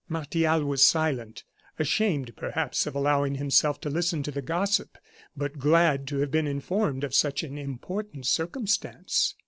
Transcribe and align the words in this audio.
Martial 0.09 0.65
was 0.65 0.81
silent, 0.81 1.43
ashamed, 1.77 2.35
perhaps, 2.35 2.87
of 2.87 2.95
allowing 2.95 3.35
himself 3.35 3.79
to 3.81 3.87
listen 3.91 4.23
to 4.23 4.31
the 4.31 4.41
gossip, 4.41 4.97
but 5.37 5.59
glad 5.59 6.07
to 6.07 6.17
have 6.21 6.31
been 6.31 6.47
informed 6.47 7.03
of 7.03 7.13
such 7.13 7.43
an 7.43 7.55
important 7.55 8.25
circumstance. 8.25 9.35